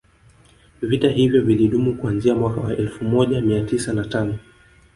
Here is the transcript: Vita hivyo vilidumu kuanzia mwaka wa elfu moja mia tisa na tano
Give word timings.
Vita 0.81 1.09
hivyo 1.09 1.41
vilidumu 1.41 1.95
kuanzia 1.97 2.35
mwaka 2.35 2.61
wa 2.61 2.77
elfu 2.77 3.05
moja 3.05 3.41
mia 3.41 3.63
tisa 3.63 3.93
na 3.93 4.05
tano 4.05 4.39